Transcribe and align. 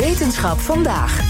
Wetenschap 0.00 0.58
vandaag. 0.58 1.20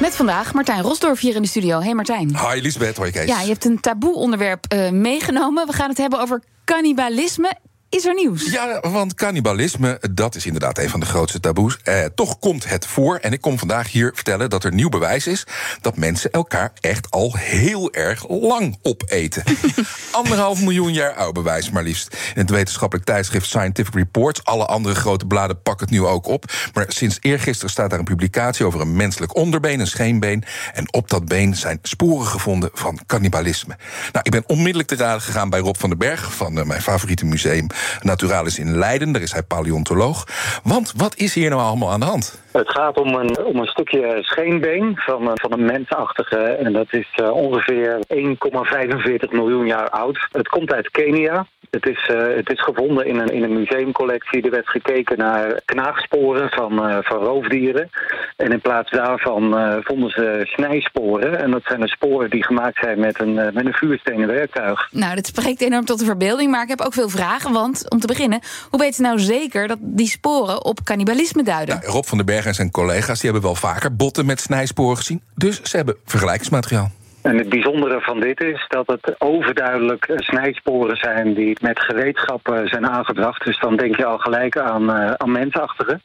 Met 0.00 0.16
vandaag 0.16 0.54
Martijn 0.54 0.82
Rosdorf 0.82 1.20
hier 1.20 1.34
in 1.34 1.42
de 1.42 1.48
studio. 1.48 1.80
Hey 1.80 1.94
Martijn. 1.94 2.36
Hi 2.38 2.60
Lisbeth, 2.60 2.96
hoi 2.96 3.10
Kees. 3.10 3.26
Ja, 3.26 3.40
je 3.40 3.48
hebt 3.48 3.64
een 3.64 3.80
taboe 3.80 4.14
onderwerp 4.14 4.64
uh, 4.74 4.90
meegenomen. 4.90 5.66
We 5.66 5.72
gaan 5.72 5.88
het 5.88 5.98
hebben 5.98 6.20
over 6.20 6.42
cannibalisme. 6.64 7.54
Is 7.90 8.04
er 8.04 8.14
nieuws? 8.14 8.50
Ja, 8.50 8.80
want 8.80 9.14
cannibalisme, 9.14 10.00
dat 10.10 10.34
is 10.34 10.46
inderdaad 10.46 10.78
een 10.78 10.90
van 10.90 11.00
de 11.00 11.06
grootste 11.06 11.40
taboes. 11.40 11.78
Eh, 11.82 12.04
toch 12.14 12.38
komt 12.38 12.68
het 12.68 12.86
voor. 12.86 13.16
En 13.16 13.32
ik 13.32 13.40
kom 13.40 13.58
vandaag 13.58 13.92
hier 13.92 14.12
vertellen 14.14 14.50
dat 14.50 14.64
er 14.64 14.72
nieuw 14.72 14.88
bewijs 14.88 15.26
is 15.26 15.46
dat 15.80 15.96
mensen 15.96 16.30
elkaar 16.30 16.72
echt 16.80 17.10
al 17.10 17.34
heel 17.36 17.92
erg 17.92 18.28
lang 18.28 18.78
opeten. 18.82 19.42
Anderhalf 20.10 20.60
miljoen 20.60 20.92
jaar 20.92 21.14
oud 21.14 21.32
bewijs, 21.32 21.70
maar 21.70 21.82
liefst. 21.82 22.16
In 22.34 22.40
het 22.40 22.50
wetenschappelijk 22.50 23.06
tijdschrift 23.06 23.46
Scientific 23.46 23.94
Reports. 23.94 24.44
Alle 24.44 24.66
andere 24.66 24.94
grote 24.94 25.26
bladen 25.26 25.62
pakken 25.62 25.86
het 25.86 25.94
nu 25.94 26.04
ook 26.04 26.26
op. 26.26 26.52
Maar 26.74 26.84
sinds 26.88 27.18
eergisteren 27.20 27.70
staat 27.70 27.90
daar 27.90 27.98
een 27.98 28.04
publicatie 28.04 28.64
over 28.64 28.80
een 28.80 28.96
menselijk 28.96 29.36
onderbeen, 29.36 29.80
een 29.80 29.86
scheenbeen. 29.86 30.44
En 30.74 30.92
op 30.92 31.10
dat 31.10 31.24
been 31.24 31.56
zijn 31.56 31.78
sporen 31.82 32.26
gevonden 32.26 32.70
van 32.72 33.00
cannibalisme. 33.06 33.76
Nou, 34.12 34.20
ik 34.22 34.30
ben 34.30 34.48
onmiddellijk 34.48 34.88
te 34.88 34.96
raden 34.96 35.22
gegaan 35.22 35.50
bij 35.50 35.60
Rob 35.60 35.76
van 35.76 35.88
den 35.88 35.98
Berg 35.98 36.34
van 36.34 36.58
uh, 36.58 36.64
mijn 36.64 36.82
favoriete 36.82 37.24
museum 37.24 37.66
Naturalis 38.02 38.58
in 38.58 38.76
Leiden. 38.76 39.12
Daar 39.12 39.22
is 39.22 39.32
hij 39.32 39.42
paleontoloog. 39.42 40.24
Want 40.62 40.92
wat 40.96 41.16
is 41.16 41.34
hier 41.34 41.50
nou 41.50 41.62
allemaal 41.62 41.90
aan 41.90 42.00
de 42.00 42.06
hand? 42.06 42.42
Het 42.52 42.70
gaat 42.70 42.98
om 42.98 43.14
een, 43.14 43.44
om 43.44 43.56
een 43.56 43.66
stukje 43.66 44.18
scheenbeen 44.20 44.92
van, 44.96 45.30
van 45.34 45.52
een 45.52 45.64
mensachtige. 45.64 46.36
En 46.36 46.72
dat 46.72 46.86
is 46.90 47.08
uh, 47.20 47.30
ongeveer 47.30 47.98
1,45 48.14 49.30
miljoen 49.30 49.66
jaar 49.66 49.90
oud. 49.90 50.28
Het 50.32 50.48
komt 50.48 50.72
uit 50.72 50.90
Kenia. 50.90 51.46
Het 51.70 51.86
is, 51.86 52.08
uh, 52.12 52.36
het 52.36 52.50
is 52.50 52.62
gevonden 52.62 53.06
in 53.06 53.18
een, 53.18 53.28
in 53.28 53.42
een 53.42 53.52
museumcollectie. 53.52 54.42
Er 54.42 54.50
werd 54.50 54.68
gekeken 54.68 55.18
naar 55.18 55.60
knaagsporen 55.64 56.48
van, 56.50 56.88
uh, 56.88 56.98
van 57.00 57.18
roofdieren. 57.18 57.90
En 58.38 58.52
in 58.52 58.60
plaats 58.60 58.90
daarvan 58.90 59.42
vonden 59.84 60.10
ze 60.10 60.40
snijsporen. 60.44 61.38
En 61.42 61.50
dat 61.50 61.62
zijn 61.64 61.80
de 61.80 61.88
sporen 61.88 62.30
die 62.30 62.44
gemaakt 62.44 62.78
zijn 62.80 63.00
met 63.00 63.20
een, 63.20 63.34
met 63.34 63.66
een 63.66 63.72
vuurstenen 63.72 64.26
werktuig. 64.28 64.88
Nou, 64.92 65.14
dat 65.14 65.26
spreekt 65.26 65.60
enorm 65.60 65.84
tot 65.84 65.98
de 65.98 66.04
verbeelding. 66.04 66.50
Maar 66.50 66.62
ik 66.62 66.68
heb 66.68 66.80
ook 66.80 66.92
veel 66.92 67.08
vragen. 67.08 67.52
Want 67.52 67.90
om 67.90 68.00
te 68.00 68.06
beginnen, 68.06 68.40
hoe 68.70 68.80
weet 68.80 68.96
je 68.96 69.02
nou 69.02 69.18
zeker 69.18 69.68
dat 69.68 69.78
die 69.80 70.08
sporen 70.08 70.64
op 70.64 70.84
cannibalisme 70.84 71.42
duiden? 71.42 71.78
Nou, 71.80 71.92
Rob 71.92 72.04
van 72.04 72.16
den 72.16 72.26
Berg 72.26 72.46
en 72.46 72.54
zijn 72.54 72.70
collega's 72.70 73.20
die 73.20 73.30
hebben 73.30 73.50
wel 73.50 73.60
vaker 73.60 73.96
botten 73.96 74.26
met 74.26 74.40
snijsporen 74.40 74.96
gezien. 74.96 75.22
Dus 75.34 75.62
ze 75.62 75.76
hebben 75.76 75.96
vergelijkingsmateriaal. 76.04 76.90
En 77.28 77.38
het 77.38 77.48
bijzondere 77.48 78.00
van 78.00 78.20
dit 78.20 78.40
is 78.42 78.64
dat 78.68 78.86
het 78.86 79.14
overduidelijk 79.18 80.12
snijsporen 80.16 80.96
zijn 80.96 81.34
die 81.34 81.56
met 81.60 81.80
gereedschappen 81.80 82.68
zijn 82.68 82.86
aangebracht. 82.88 83.44
Dus 83.44 83.58
dan 83.60 83.76
denk 83.76 83.96
je 83.96 84.04
al 84.04 84.18
gelijk 84.18 84.58
aan, 84.58 84.90
uh, 84.90 85.12
mensachtigen. 85.24 86.02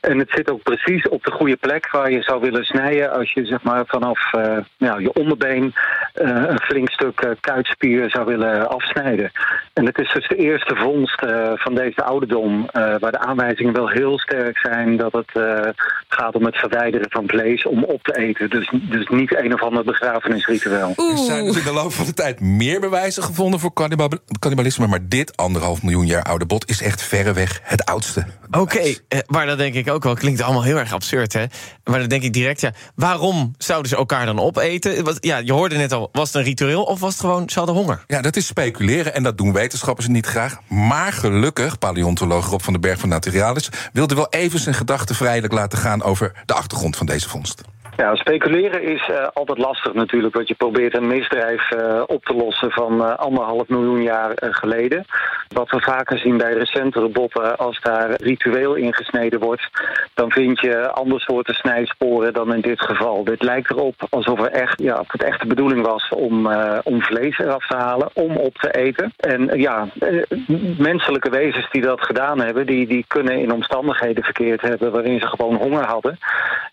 En 0.00 0.18
het 0.18 0.30
zit 0.30 0.50
ook 0.50 0.62
precies 0.62 1.08
op 1.08 1.24
de 1.24 1.30
goede 1.30 1.56
plek 1.56 1.90
waar 1.90 2.10
je 2.10 2.22
zou 2.22 2.40
willen 2.40 2.64
snijden 2.64 3.12
als 3.12 3.32
je 3.32 3.46
zeg 3.46 3.62
maar, 3.62 3.84
vanaf 3.86 4.30
nou, 4.78 5.02
je 5.02 5.12
onderbeen 5.12 5.74
uh, 6.14 6.42
een 6.46 6.60
flink 6.60 6.90
stuk 6.90 7.36
kuitspier 7.40 8.10
zou 8.10 8.24
willen 8.24 8.68
afsnijden. 8.68 9.30
En 9.72 9.86
het 9.86 9.98
is 9.98 10.12
dus 10.12 10.28
de 10.28 10.36
eerste 10.36 10.76
vondst 10.76 11.24
van 11.54 11.74
deze 11.74 12.04
ouderdom 12.04 12.68
waar 12.72 13.12
de 13.12 13.18
aanwijzingen 13.18 13.72
wel 13.72 13.88
heel 13.88 14.18
sterk 14.18 14.58
zijn 14.58 14.96
dat 14.96 15.12
het 15.12 15.30
gaat 16.08 16.34
om 16.34 16.44
het 16.44 16.56
verwijderen 16.56 17.10
van 17.10 17.28
vlees 17.28 17.66
om 17.66 17.84
op 17.84 18.02
te 18.02 18.16
eten. 18.16 18.50
Dus, 18.50 18.70
dus 18.72 19.08
niet 19.08 19.36
een 19.36 19.54
of 19.54 19.62
ander 19.62 19.84
begrafenisritueel. 19.84 20.65
Er 20.72 21.18
zijn 21.26 21.44
dus 21.44 21.56
in 21.56 21.64
de 21.64 21.72
loop 21.72 21.92
van 21.92 22.06
de 22.06 22.14
tijd 22.14 22.40
meer 22.40 22.80
bewijzen 22.80 23.22
gevonden 23.22 23.60
voor 23.60 23.72
cannibalisme. 24.38 24.86
Maar 24.86 25.08
dit 25.08 25.36
anderhalf 25.36 25.82
miljoen 25.82 26.06
jaar 26.06 26.22
oude 26.22 26.46
bot 26.46 26.68
is 26.68 26.82
echt 26.82 27.02
verreweg 27.02 27.60
het 27.62 27.84
oudste. 27.84 28.26
Oké, 28.50 28.94
eh, 29.08 29.18
maar 29.26 29.46
dat 29.46 29.58
denk 29.58 29.74
ik 29.74 29.90
ook 29.90 30.04
wel. 30.04 30.14
Klinkt 30.14 30.40
allemaal 30.40 30.62
heel 30.62 30.78
erg 30.78 30.92
absurd, 30.92 31.32
hè? 31.32 31.44
Maar 31.84 31.98
dan 31.98 32.08
denk 32.08 32.22
ik 32.22 32.32
direct, 32.32 32.60
ja, 32.60 32.72
waarom 32.94 33.54
zouden 33.58 33.90
ze 33.90 33.96
elkaar 33.96 34.26
dan 34.26 34.40
opeten? 34.40 35.16
Ja, 35.20 35.36
je 35.36 35.52
hoorde 35.52 35.76
net 35.76 35.92
al, 35.92 36.08
was 36.12 36.26
het 36.26 36.36
een 36.36 36.42
ritueel 36.42 36.82
of 36.82 37.00
was 37.00 37.12
het 37.12 37.20
gewoon, 37.20 37.50
ze 37.50 37.58
hadden 37.58 37.76
honger? 37.76 38.04
Ja, 38.06 38.20
dat 38.20 38.36
is 38.36 38.46
speculeren 38.46 39.14
en 39.14 39.22
dat 39.22 39.38
doen 39.38 39.52
wetenschappers 39.52 40.06
niet 40.06 40.26
graag. 40.26 40.58
Maar 40.68 41.12
gelukkig, 41.12 41.78
paleontoloog 41.78 42.46
Rob 42.48 42.60
van 42.60 42.72
den 42.72 42.82
Berg 42.82 42.98
van 42.98 43.08
Naturalis... 43.08 43.68
wilde 43.92 44.14
wel 44.14 44.28
even 44.30 44.60
zijn 44.60 44.74
gedachten 44.74 45.14
vrijelijk 45.14 45.52
laten 45.52 45.78
gaan 45.78 46.02
over 46.02 46.32
de 46.46 46.54
achtergrond 46.54 46.96
van 46.96 47.06
deze 47.06 47.28
vondst. 47.28 47.62
Ja, 47.96 48.14
speculeren 48.14 48.82
is 48.82 49.08
uh, 49.08 49.26
altijd 49.32 49.58
lastig 49.58 49.94
natuurlijk. 49.94 50.34
Want 50.34 50.48
je 50.48 50.54
probeert 50.54 50.96
een 50.96 51.06
misdrijf 51.06 51.72
uh, 51.72 52.02
op 52.06 52.24
te 52.24 52.34
lossen 52.34 52.70
van 52.70 53.00
uh, 53.00 53.14
anderhalf 53.14 53.68
miljoen 53.68 54.02
jaar 54.02 54.32
geleden. 54.34 55.04
Wat 55.48 55.70
we 55.70 55.80
vaker 55.80 56.18
zien 56.18 56.36
bij 56.36 56.52
recentere 56.52 57.08
botten, 57.08 57.58
als 57.58 57.80
daar 57.80 58.10
ritueel 58.10 58.74
ingesneden 58.74 59.40
wordt... 59.40 59.68
dan 60.14 60.30
vind 60.30 60.60
je 60.60 60.90
ander 60.90 61.20
soorten 61.20 61.54
snijsporen 61.54 62.32
dan 62.32 62.54
in 62.54 62.60
dit 62.60 62.80
geval. 62.80 63.24
Dit 63.24 63.42
lijkt 63.42 63.70
erop 63.70 64.06
alsof 64.10 64.40
er 64.40 64.50
echt, 64.50 64.80
ja, 64.82 65.04
het 65.06 65.22
echt 65.22 65.40
de 65.40 65.46
bedoeling 65.46 65.86
was 65.86 66.08
om, 66.08 66.48
om 66.82 67.02
vlees 67.02 67.38
eraf 67.38 67.66
te 67.66 67.76
halen, 67.76 68.08
om 68.12 68.36
op 68.36 68.54
te 68.54 68.70
eten. 68.70 69.12
En 69.16 69.58
ja, 69.58 69.88
menselijke 70.78 71.30
wezens 71.30 71.70
die 71.70 71.82
dat 71.82 72.00
gedaan 72.00 72.40
hebben... 72.40 72.66
Die, 72.66 72.86
die 72.86 73.04
kunnen 73.08 73.38
in 73.38 73.52
omstandigheden 73.52 74.24
verkeerd 74.24 74.60
hebben 74.60 74.92
waarin 74.92 75.20
ze 75.20 75.26
gewoon 75.26 75.54
honger 75.54 75.86
hadden. 75.86 76.18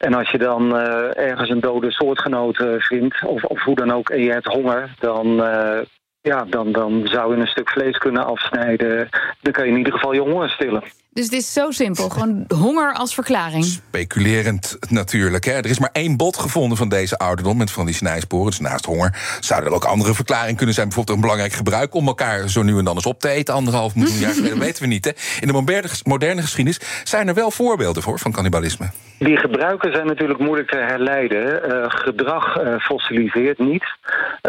En 0.04 0.14
als 0.14 0.32
je 0.32 0.38
dan 0.38 0.76
ergens 1.14 1.50
een 1.50 1.60
dode 1.60 1.92
soortgenoot 1.92 2.60
uh, 2.60 2.80
vindt, 2.80 3.26
of, 3.26 3.44
of 3.44 3.64
hoe 3.64 3.76
dan 3.76 3.92
ook, 3.92 4.10
en 4.10 4.24
je 4.24 4.32
hebt 4.32 4.46
honger, 4.46 4.96
dan, 5.00 5.28
uh, 5.28 5.80
ja, 6.22 6.46
dan, 6.50 6.72
dan 6.72 7.02
zou 7.04 7.36
je 7.36 7.42
een 7.42 7.48
stuk 7.48 7.70
vlees 7.70 7.98
kunnen 7.98 8.26
afsnijden. 8.26 9.10
Dan 9.42 9.54
kan 9.54 9.66
je 9.66 9.72
in 9.72 9.78
ieder 9.78 9.94
geval 9.94 10.14
je 10.14 10.20
honger 10.20 10.50
stillen. 10.50 10.84
Dus 11.14 11.26
het 11.26 11.34
is 11.34 11.54
zo 11.54 11.72
simpel, 11.72 12.10
gewoon 12.10 12.46
honger 12.48 12.94
als 12.94 13.14
verklaring. 13.14 13.66
Speculerend 13.66 14.78
natuurlijk. 14.90 15.46
Hè. 15.46 15.52
Er 15.52 15.66
is 15.66 15.80
maar 15.80 15.90
één 15.92 16.18
bot 16.18 16.38
gevonden 16.38 16.78
van 16.78 16.90
deze 16.90 17.18
ouderdom 17.18 17.58
met 17.58 17.72
van 17.72 17.86
die 17.86 17.96
snijsporen. 17.96 18.46
Dus 18.46 18.60
naast 18.60 18.86
honger 18.86 19.38
zouden 19.40 19.70
er 19.70 19.76
ook 19.76 19.86
andere 19.86 20.14
verklaringen 20.14 20.56
kunnen 20.56 20.76
zijn. 20.76 20.88
Bijvoorbeeld 20.88 21.18
een 21.18 21.24
belangrijk 21.24 21.54
gebruik 21.54 21.94
om 21.94 22.08
elkaar 22.08 22.50
zo 22.50 22.64
nu 22.64 22.78
en 22.78 22.86
dan 22.86 22.96
eens 22.96 23.06
op 23.06 23.20
te 23.20 23.30
eten. 23.30 23.54
Anderhalf 23.54 23.96
miljoen 23.96 24.20
jaar 24.20 24.34
geleden, 24.40 24.60
weten 24.60 24.82
we 24.82 24.88
niet. 24.88 25.06
Hè. 25.06 25.12
In 25.40 25.48
de 25.48 25.54
moderne, 25.54 25.90
moderne 26.04 26.42
geschiedenis 26.42 26.80
zijn 27.04 27.28
er 27.28 27.34
wel 27.34 27.52
voorbeelden 27.52 28.04
voor 28.04 28.20
van 28.20 28.32
cannibalisme. 28.32 28.90
Die 29.24 29.38
gebruiken 29.38 29.94
zijn 29.94 30.08
natuurlijk 30.08 30.40
moeilijk 30.40 30.70
te 30.70 30.78
herleiden. 30.78 31.72
Uh, 31.72 31.86
gedrag 31.88 32.62
uh, 32.62 32.80
fossiliseert 32.80 33.60
niet. 33.60 33.84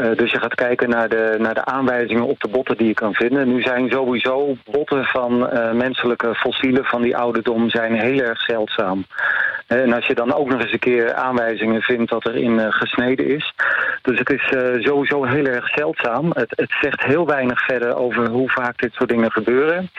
Uh, 0.00 0.16
dus 0.16 0.30
je 0.30 0.38
gaat 0.38 0.54
kijken 0.54 0.88
naar 0.88 1.08
de, 1.08 1.36
naar 1.38 1.54
de 1.54 1.64
aanwijzingen 1.64 2.26
op 2.26 2.40
de 2.40 2.48
botten 2.48 2.76
die 2.76 2.86
je 2.86 2.94
kan 2.94 3.14
vinden. 3.14 3.48
Nu 3.48 3.62
zijn 3.62 3.90
sowieso 3.90 4.56
botten 4.70 5.04
van 5.04 5.38
menselijke 5.76 6.34
fossielen 6.34 6.84
van 6.84 7.02
die 7.02 7.16
ouderdom 7.16 7.70
zijn 7.70 7.92
heel 7.92 8.20
erg 8.20 8.40
zeldzaam. 8.40 9.04
En 9.66 9.92
als 9.92 10.06
je 10.06 10.14
dan 10.14 10.34
ook 10.34 10.48
nog 10.48 10.60
eens 10.60 10.72
een 10.72 10.78
keer 10.78 11.14
aanwijzingen 11.14 11.82
vindt 11.82 12.10
dat 12.10 12.26
er 12.26 12.36
in 12.36 12.72
gesneden 12.72 13.26
is. 13.26 13.54
Dus 14.02 14.18
het 14.18 14.30
is 14.30 14.46
sowieso 14.84 15.24
heel 15.24 15.46
erg 15.46 15.68
zeldzaam. 15.68 16.30
Het, 16.32 16.52
het 16.56 16.72
zegt 16.80 17.02
heel 17.02 17.26
weinig 17.26 17.64
verder 17.64 17.96
over 17.96 18.28
hoe 18.28 18.50
vaak 18.50 18.80
dit 18.80 18.92
soort 18.92 19.08
dingen 19.08 19.32
gebeuren. 19.32 19.90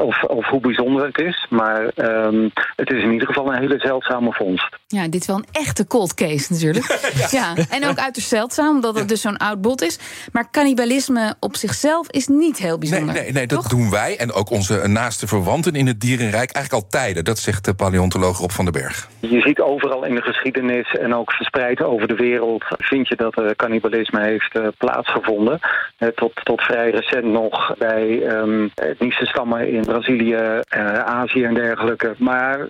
Of, 0.00 0.22
of 0.22 0.46
hoe 0.46 0.60
bijzonder 0.60 1.06
het 1.06 1.18
is. 1.18 1.46
Maar 1.50 1.90
um, 1.96 2.50
het 2.76 2.90
is 2.90 3.02
in 3.02 3.12
ieder 3.12 3.26
geval 3.26 3.52
een 3.52 3.60
hele 3.60 3.78
zeldzame 3.78 4.32
vondst. 4.32 4.76
Ja, 4.86 5.08
dit 5.08 5.20
is 5.20 5.26
wel 5.26 5.36
een 5.36 5.46
echte 5.52 5.86
cold 5.86 6.14
case 6.14 6.52
natuurlijk. 6.52 6.86
ja. 7.30 7.52
ja. 7.54 7.54
En 7.70 7.86
ook 7.86 7.98
uiterst 7.98 8.28
zeldzaam, 8.28 8.74
omdat 8.74 8.98
het 8.98 9.08
dus 9.08 9.20
zo'n 9.20 9.36
oud 9.36 9.60
bot 9.60 9.82
is. 9.82 9.98
Maar 10.32 10.50
cannibalisme 10.50 11.34
op 11.40 11.56
zichzelf 11.56 12.10
is 12.10 12.26
niet 12.26 12.58
heel 12.58 12.78
bijzonder. 12.78 13.14
Nee, 13.14 13.22
nee, 13.22 13.32
nee 13.32 13.46
dat 13.46 13.68
doen 13.68 13.90
wij 13.90 14.16
en 14.18 14.32
ook 14.32 14.50
onze 14.50 14.86
naaste 14.86 15.26
verwanten 15.26 15.74
in 15.74 15.86
het 15.86 16.00
dierenrijk 16.00 16.52
eigenlijk 16.52 16.84
al 16.84 16.90
tijden. 16.90 17.24
Dat 17.24 17.38
zegt 17.38 17.64
de 17.64 17.74
paleontoloog 17.74 18.38
Rob 18.38 18.50
van 18.50 18.64
den 18.64 18.72
Berg. 18.72 19.08
Je 19.20 19.40
ziet 19.40 19.60
overal 19.60 20.04
in 20.04 20.14
de 20.14 20.22
geschiedenis 20.22 20.94
en 20.94 21.14
ook 21.14 21.32
verspreid 21.32 21.82
over 21.82 22.08
de 22.08 22.14
wereld... 22.14 22.64
vind 22.78 23.08
je 23.08 23.16
dat 23.16 23.36
er 23.36 23.56
cannibalisme 23.56 24.22
heeft 24.22 24.56
uh, 24.56 24.68
plaatsgevonden. 24.78 25.58
Uh, 25.98 26.08
tot, 26.08 26.32
tot 26.42 26.60
vrij 26.62 26.90
recent 26.90 27.24
nog 27.24 27.74
bij 27.78 28.22
um, 28.32 28.70
etnische 28.74 29.26
stammen 29.26 29.72
in 29.72 29.84
Brazilië, 29.90 30.62
uh, 30.76 30.98
Azië 31.04 31.44
en 31.44 31.54
dergelijke. 31.54 32.14
Maar 32.18 32.68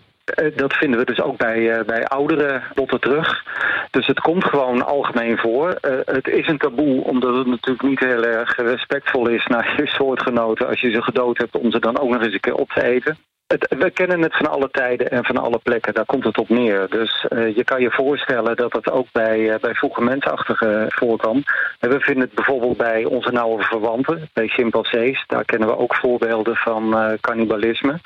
dat 0.56 0.72
vinden 0.72 0.98
we 0.98 1.04
dus 1.04 1.20
ook 1.20 1.36
bij, 1.36 1.58
uh, 1.58 1.84
bij 1.86 2.04
oudere 2.04 2.62
botten 2.74 3.00
terug. 3.00 3.44
Dus 3.90 4.06
het 4.06 4.20
komt 4.20 4.44
gewoon 4.44 4.86
algemeen 4.86 5.38
voor. 5.38 5.78
Uh, 5.82 5.92
het 6.04 6.28
is 6.28 6.48
een 6.48 6.58
taboe, 6.58 7.04
omdat 7.04 7.36
het 7.36 7.46
natuurlijk 7.46 7.82
niet 7.82 8.00
heel 8.00 8.24
erg 8.24 8.56
respectvol 8.56 9.28
is 9.28 9.46
naar 9.46 9.74
je 9.76 9.86
soortgenoten 9.86 10.66
als 10.66 10.80
je 10.80 10.90
ze 10.90 11.02
gedood 11.02 11.38
hebt 11.38 11.56
om 11.56 11.70
ze 11.70 11.78
dan 11.78 11.98
ook 11.98 12.08
nog 12.10 12.22
eens 12.22 12.34
een 12.34 12.40
keer 12.40 12.54
op 12.54 12.70
te 12.70 12.82
eten. 12.82 13.18
Het, 13.46 13.74
we 13.78 13.90
kennen 13.90 14.22
het 14.22 14.36
van 14.36 14.50
alle 14.50 14.70
tijden 14.70 15.10
en 15.10 15.24
van 15.24 15.36
alle 15.36 15.58
plekken, 15.58 15.94
daar 15.94 16.04
komt 16.04 16.24
het 16.24 16.38
op 16.38 16.48
neer. 16.48 16.88
Dus 16.88 17.26
je 17.30 17.62
kan 17.64 17.80
je 17.80 17.90
voorstellen 17.90 18.56
dat 18.56 18.72
het 18.72 18.90
ook 18.90 19.06
bij, 19.12 19.38
uh, 19.38 19.54
bij 19.60 19.74
vroege 19.74 20.02
mensachtigen 20.02 20.86
voorkwam. 20.88 21.42
We 21.80 22.00
vinden 22.00 22.24
het 22.24 22.34
bijvoorbeeld 22.34 22.76
bij 22.76 23.04
onze 23.04 23.32
nauwe 23.32 23.62
verwanten, 23.62 24.28
bij 24.32 24.46
chimpansees. 24.46 25.24
Daar 25.26 25.44
kennen 25.44 25.68
we 25.68 25.76
ook 25.76 25.94
voorbeelden 25.94 26.56
van 26.56 26.96
uh, 26.96 27.12
cannibalisme. 27.20 27.98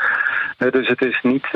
Dus 0.56 0.88
het 0.88 1.02
is 1.02 1.20
niet, 1.22 1.48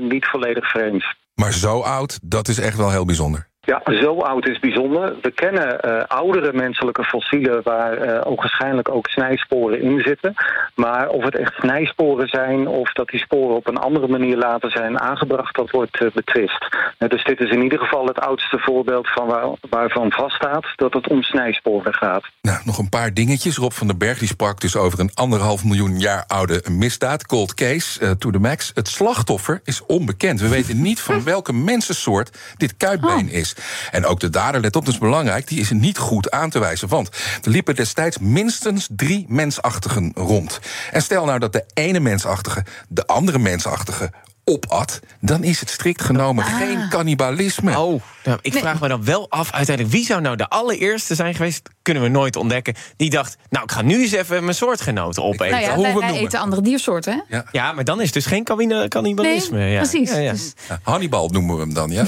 niet 0.00 0.26
volledig 0.26 0.70
vreemd. 0.70 1.04
Maar 1.34 1.52
zo 1.52 1.80
oud, 1.80 2.18
dat 2.22 2.48
is 2.48 2.58
echt 2.58 2.76
wel 2.76 2.90
heel 2.90 3.04
bijzonder. 3.04 3.48
Ja, 3.68 3.82
zo 4.00 4.18
oud 4.20 4.48
is 4.48 4.58
bijzonder. 4.58 5.14
We 5.22 5.30
kennen 5.30 5.80
uh, 5.84 6.02
oudere 6.06 6.52
menselijke 6.52 7.04
fossielen 7.04 7.62
waar 7.62 8.08
uh, 8.08 8.20
ook 8.24 8.40
waarschijnlijk 8.40 8.88
ook 8.88 9.08
snijsporen 9.08 9.80
in 9.80 10.00
zitten. 10.00 10.34
Maar 10.74 11.08
of 11.08 11.24
het 11.24 11.36
echt 11.36 11.54
snijsporen 11.54 12.28
zijn 12.28 12.68
of 12.68 12.92
dat 12.92 13.08
die 13.08 13.20
sporen 13.20 13.56
op 13.56 13.66
een 13.66 13.76
andere 13.76 14.08
manier 14.08 14.36
later 14.36 14.70
zijn 14.70 15.00
aangebracht, 15.00 15.54
dat 15.56 15.70
wordt 15.70 16.00
uh, 16.00 16.10
betwist. 16.14 16.76
dus 16.98 17.24
dit 17.24 17.40
is 17.40 17.50
in 17.50 17.62
ieder 17.62 17.78
geval 17.78 18.06
het 18.06 18.20
oudste 18.20 18.58
voorbeeld 18.58 19.08
van 19.08 19.26
waar, 19.26 19.48
waarvan 19.70 20.10
vaststaat 20.10 20.66
dat 20.76 20.92
het 20.92 21.08
om 21.08 21.22
snijsporen 21.22 21.94
gaat. 21.94 22.24
Nou, 22.42 22.58
nog 22.64 22.78
een 22.78 22.88
paar 22.88 23.14
dingetjes. 23.14 23.56
Rob 23.56 23.72
van 23.72 23.86
den 23.86 23.98
Berg 23.98 24.18
die 24.18 24.28
sprak 24.28 24.60
dus 24.60 24.76
over 24.76 25.00
een 25.00 25.14
anderhalf 25.14 25.64
miljoen 25.64 25.98
jaar 25.98 26.24
oude 26.26 26.62
misdaad, 26.70 27.26
cold 27.26 27.54
case, 27.54 28.16
to 28.18 28.30
the 28.30 28.38
max. 28.38 28.70
Het 28.74 28.88
slachtoffer 28.88 29.60
is 29.64 29.86
onbekend. 29.86 30.40
We 30.40 30.48
weten 30.48 30.82
niet 30.82 31.00
van 31.00 31.24
welke 31.24 31.52
mensensoort 31.52 32.38
dit 32.56 32.76
kuitbeen 32.76 33.28
oh. 33.28 33.32
is. 33.32 33.56
En 33.90 34.06
ook 34.06 34.20
de 34.20 34.30
dader, 34.30 34.60
let 34.60 34.76
op, 34.76 34.84
dat 34.84 34.94
is 34.94 35.00
belangrijk, 35.00 35.48
die 35.48 35.60
is 35.60 35.70
niet 35.70 35.98
goed 35.98 36.30
aan 36.30 36.50
te 36.50 36.58
wijzen. 36.58 36.88
Want 36.88 37.08
er 37.42 37.50
liepen 37.50 37.74
destijds 37.74 38.18
minstens 38.18 38.88
drie 38.90 39.24
mensachtigen 39.28 40.12
rond. 40.14 40.60
En 40.90 41.02
stel 41.02 41.24
nou 41.24 41.38
dat 41.38 41.52
de 41.52 41.64
ene 41.74 42.00
mensachtige 42.00 42.64
de 42.88 43.06
andere 43.06 43.38
mensachtige 43.38 44.10
opat, 44.48 45.00
dan 45.20 45.44
is 45.44 45.60
het 45.60 45.70
strikt 45.70 46.02
genomen 46.02 46.44
ah. 46.44 46.56
geen 46.56 46.88
cannibalisme. 46.88 47.78
Oh, 47.78 48.02
nou, 48.24 48.38
ik 48.42 48.54
vraag 48.54 48.80
me 48.80 48.88
dan 48.88 49.04
wel 49.04 49.30
af 49.30 49.52
uiteindelijk... 49.52 49.96
wie 49.96 50.04
zou 50.04 50.20
nou 50.20 50.36
de 50.36 50.48
allereerste 50.48 51.14
zijn 51.14 51.34
geweest, 51.34 51.68
kunnen 51.82 52.02
we 52.02 52.08
nooit 52.08 52.36
ontdekken... 52.36 52.74
die 52.96 53.10
dacht, 53.10 53.36
nou, 53.48 53.64
ik 53.64 53.70
ga 53.70 53.82
nu 53.82 54.00
eens 54.02 54.12
even 54.12 54.44
mijn 54.44 54.56
soortgenoten 54.56 55.24
opeten. 55.24 55.50
Nou 55.50 55.62
ja, 55.62 55.74
Hoe 55.74 55.82
wij, 55.82 55.94
we 55.94 56.00
wij 56.00 56.18
eten 56.18 56.40
andere 56.40 56.62
diersoorten, 56.62 57.12
hè? 57.12 57.36
Ja. 57.36 57.44
ja, 57.52 57.72
maar 57.72 57.84
dan 57.84 57.98
is 57.98 58.04
het 58.04 58.14
dus 58.14 58.26
geen 58.26 58.44
cannibalisme. 58.88 59.58
Nee, 59.58 59.72
ja. 59.72 59.80
precies. 59.80 60.10
Ja, 60.10 60.32
dus... 60.32 60.52
Hannibal 60.82 61.28
noemen 61.28 61.54
we 61.54 61.60
hem 61.60 61.74
dan, 61.74 61.90
ja? 61.90 62.04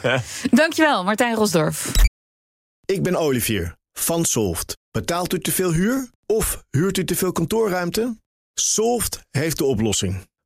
Dankjewel, 0.50 1.04
Martijn 1.04 1.34
Rosdorf. 1.34 1.92
Ik 2.84 3.02
ben 3.02 3.16
Olivier 3.16 3.76
van 3.92 4.24
Solft. 4.24 4.76
Betaalt 4.90 5.34
u 5.34 5.40
te 5.40 5.52
veel 5.52 5.72
huur 5.72 6.10
of 6.26 6.62
huurt 6.70 6.98
u 6.98 7.04
te 7.04 7.16
veel 7.16 7.32
kantoorruimte? 7.32 8.16
Solft 8.54 9.20
heeft 9.30 9.58
de 9.58 9.64
oplossing. 9.64 10.26